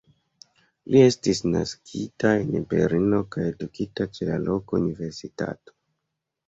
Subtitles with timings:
[0.95, 5.81] Li estis naskita en Berlino kaj edukita ĉe la loka universitato.